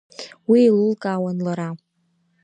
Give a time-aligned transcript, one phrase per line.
[0.49, 1.69] Уи еилылкаауан лара.